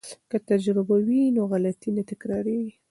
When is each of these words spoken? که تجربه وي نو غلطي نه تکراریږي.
که 0.29 0.37
تجربه 0.49 0.95
وي 1.07 1.21
نو 1.35 1.41
غلطي 1.51 1.89
نه 1.95 2.03
تکراریږي. 2.09 2.71